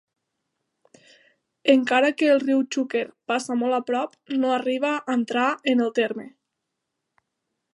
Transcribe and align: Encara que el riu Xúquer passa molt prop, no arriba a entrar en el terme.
Encara 1.73 2.09
que 2.21 2.29
el 2.35 2.41
riu 2.45 2.63
Xúquer 2.75 3.03
passa 3.33 3.57
molt 3.59 3.85
prop, 3.91 4.17
no 4.41 4.55
arriba 4.55 4.95
a 4.97 5.17
entrar 5.21 5.47
en 5.75 5.85
el 5.89 5.93
terme. 6.01 6.27